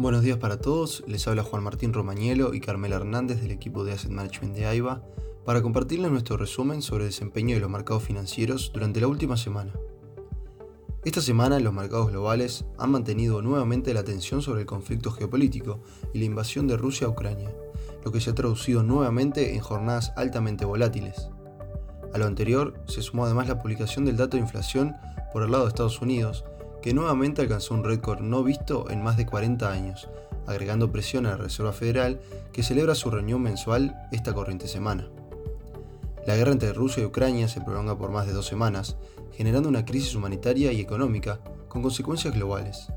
[0.00, 3.92] Buenos días para todos, les habla Juan Martín Romañelo y Carmela Hernández del equipo de
[3.92, 5.02] Asset Management de AIBA
[5.44, 9.74] para compartirles nuestro resumen sobre el desempeño de los mercados financieros durante la última semana.
[11.04, 15.80] Esta semana los mercados globales han mantenido nuevamente la atención sobre el conflicto geopolítico
[16.14, 17.54] y la invasión de Rusia a Ucrania,
[18.02, 21.28] lo que se ha traducido nuevamente en jornadas altamente volátiles.
[22.14, 24.94] A lo anterior se sumó además la publicación del dato de inflación
[25.34, 26.46] por el lado de Estados Unidos,
[26.82, 30.08] que nuevamente alcanzó un récord no visto en más de 40 años,
[30.46, 32.20] agregando presión a la Reserva Federal
[32.52, 35.08] que celebra su reunión mensual esta corriente semana.
[36.26, 38.96] La guerra entre Rusia y Ucrania se prolonga por más de dos semanas,
[39.32, 42.88] generando una crisis humanitaria y económica con consecuencias globales.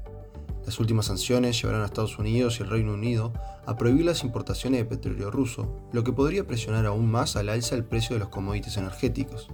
[0.66, 3.34] Las últimas sanciones llevarán a Estados Unidos y el Reino Unido
[3.66, 7.76] a prohibir las importaciones de petróleo ruso, lo que podría presionar aún más al alza
[7.76, 9.50] el precio de los commodities energéticos.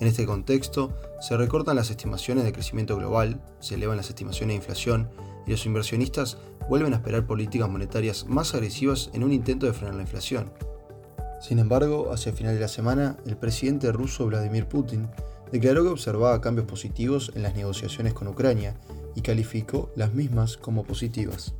[0.00, 4.56] En este contexto, se recortan las estimaciones de crecimiento global, se elevan las estimaciones de
[4.56, 5.10] inflación
[5.46, 9.94] y los inversionistas vuelven a esperar políticas monetarias más agresivas en un intento de frenar
[9.94, 10.52] la inflación.
[11.40, 15.08] Sin embargo, hacia el final de la semana, el presidente ruso Vladimir Putin
[15.50, 18.76] declaró que observaba cambios positivos en las negociaciones con Ucrania
[19.14, 21.54] y calificó las mismas como positivas.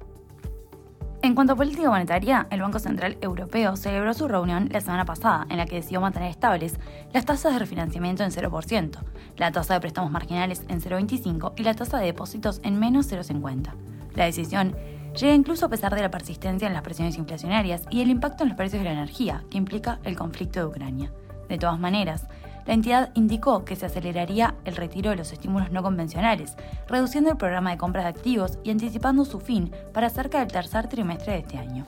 [1.29, 5.47] En cuanto a política monetaria, el Banco Central Europeo celebró su reunión la semana pasada,
[5.51, 6.81] en la que decidió mantener estables
[7.13, 8.99] las tasas de refinanciamiento en 0%,
[9.37, 13.75] la tasa de préstamos marginales en 0,25 y la tasa de depósitos en menos 0,50.
[14.15, 14.75] La decisión
[15.21, 18.49] llega incluso a pesar de la persistencia en las presiones inflacionarias y el impacto en
[18.49, 21.13] los precios de la energía que implica el conflicto de Ucrania.
[21.51, 22.27] De todas maneras,
[22.69, 26.55] la entidad indicó que se aceleraría el retiro de los estímulos no convencionales,
[26.87, 30.87] reduciendo el programa de compras de activos y anticipando su fin para cerca del tercer
[30.87, 31.87] trimestre de este año.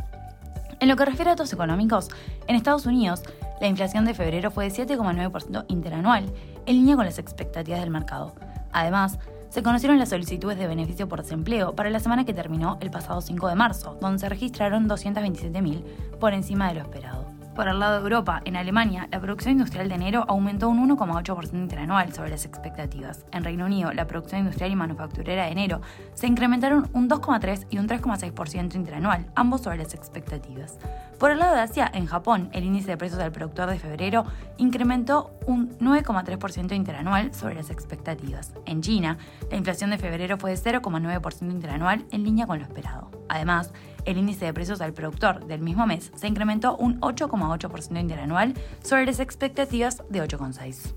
[0.81, 2.09] En lo que refiere a datos económicos,
[2.47, 3.23] en Estados Unidos,
[3.61, 6.33] la inflación de febrero fue de 7,9% interanual,
[6.65, 8.35] en línea con las expectativas del mercado.
[8.73, 9.19] Además,
[9.51, 13.21] se conocieron las solicitudes de beneficio por desempleo para la semana que terminó el pasado
[13.21, 15.85] 5 de marzo, donde se registraron 227.000
[16.19, 17.20] por encima de lo esperado.
[17.55, 21.53] Por el lado de Europa, en Alemania, la producción industrial de enero aumentó un 1,8%
[21.55, 23.27] interanual sobre las expectativas.
[23.33, 25.81] En Reino Unido, la producción industrial y manufacturera de enero
[26.15, 30.79] se incrementaron un 2,3 y un 3,6% interanual, ambos sobre las expectativas.
[31.19, 34.25] Por el lado de Asia, en Japón, el índice de precios al productor de febrero
[34.57, 38.55] incrementó un 9,3% interanual sobre las expectativas.
[38.65, 39.19] En China,
[39.51, 43.11] la inflación de febrero fue de 0,9% interanual en línea con lo esperado.
[43.29, 43.73] Además,
[44.05, 49.07] el índice de precios al productor del mismo mes se incrementó un 8,8% interanual sobre
[49.07, 50.95] las expectativas de 8,6%.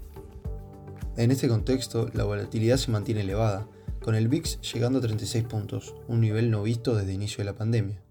[1.15, 3.67] En este contexto, la volatilidad se mantiene elevada,
[4.01, 7.45] con el VIX llegando a 36 puntos, un nivel no visto desde el inicio de
[7.45, 8.01] la pandemia.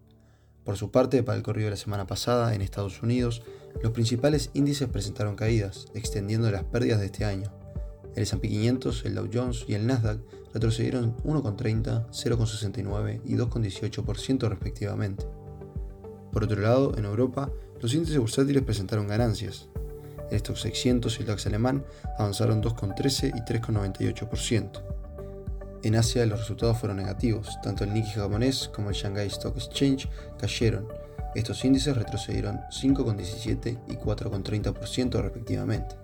[0.64, 3.42] Por su parte, para el corrido de la semana pasada, en Estados Unidos,
[3.82, 7.52] los principales índices presentaron caídas, extendiendo las pérdidas de este año.
[8.15, 10.19] El S&P 500, el Dow Jones y el Nasdaq
[10.53, 15.27] retrocedieron 1,30, 0,69 y 2,18% respectivamente.
[16.33, 17.50] Por otro lado, en Europa,
[17.81, 19.69] los índices bursátiles presentaron ganancias.
[20.31, 21.84] El Stock 600 y el DAX alemán
[22.19, 24.83] avanzaron 2,13 y 3,98%.
[25.83, 30.09] En Asia los resultados fueron negativos, tanto el Nikkei japonés como el Shanghai Stock Exchange
[30.39, 30.87] cayeron.
[31.34, 35.97] Estos índices retrocedieron 5,17 y 4,30% respectivamente.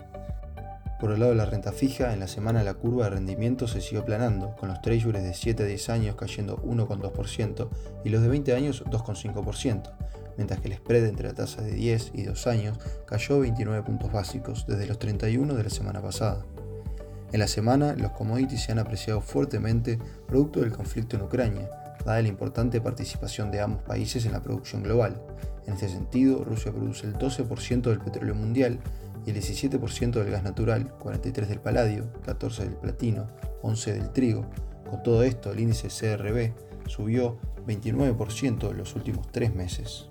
[0.98, 3.80] Por el lado de la renta fija, en la semana la curva de rendimiento se
[3.80, 7.68] siguió planando, con los treasuries de 7 a 10 años cayendo 1,2%
[8.04, 9.92] y los de 20 años 2,5%,
[10.36, 14.10] mientras que el spread entre la tasa de 10 y 2 años cayó 29 puntos
[14.10, 16.44] básicos desde los 31 de la semana pasada.
[17.30, 21.70] En la semana, los commodities se han apreciado fuertemente producto del conflicto en Ucrania,
[22.04, 25.22] dada la importante participación de ambos países en la producción global.
[25.68, 28.80] En este sentido, Rusia produce el 12% del petróleo mundial
[29.26, 33.26] y el 17% del gas natural, 43% del paladio, 14% del platino,
[33.62, 34.46] 11% del trigo.
[34.88, 36.54] Con todo esto, el índice CRB
[36.88, 40.08] subió 29% en los últimos tres meses.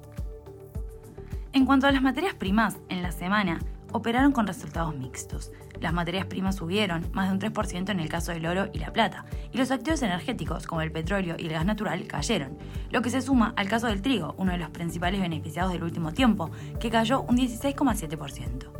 [1.53, 3.59] En cuanto a las materias primas, en la semana
[3.91, 5.51] operaron con resultados mixtos.
[5.79, 8.93] Las materias primas subieron más de un 3% en el caso del oro y la
[8.93, 12.57] plata, y los activos energéticos como el petróleo y el gas natural cayeron,
[12.91, 16.13] lo que se suma al caso del trigo, uno de los principales beneficiados del último
[16.13, 18.71] tiempo, que cayó un 16,7%.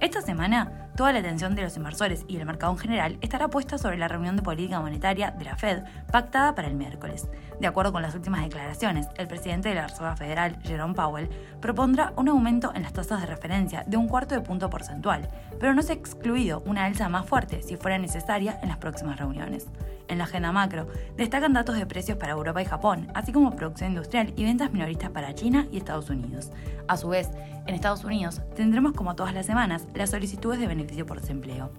[0.00, 3.78] Esta semana, toda la atención de los inversores y del mercado en general estará puesta
[3.78, 7.28] sobre la reunión de política monetaria de la Fed pactada para el miércoles.
[7.60, 11.28] De acuerdo con las últimas declaraciones, el presidente de la Reserva Federal, Jerome Powell,
[11.60, 15.74] propondrá un aumento en las tasas de referencia de un cuarto de punto porcentual, pero
[15.74, 19.68] no se ha excluido una alza más fuerte si fuera necesaria en las próximas reuniones.
[20.08, 20.86] En la agenda macro,
[21.16, 25.10] destacan datos de precios para Europa y Japón, así como producción industrial y ventas minoristas
[25.10, 26.50] para China y Estados Unidos.
[26.88, 27.30] A su vez,
[27.66, 30.66] en Estados Unidos tendremos como todas las semanas las solicitudes de
[31.06, 31.70] por desempleo.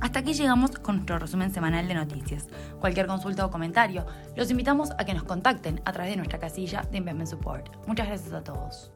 [0.00, 2.46] Hasta aquí llegamos con nuestro resumen semanal de noticias.
[2.80, 4.06] Cualquier consulta o comentario,
[4.36, 7.86] los invitamos a que nos contacten a través de nuestra casilla de Investment Support.
[7.86, 8.93] Muchas gracias a todos.